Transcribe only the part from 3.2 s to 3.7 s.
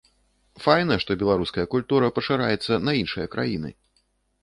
краіны.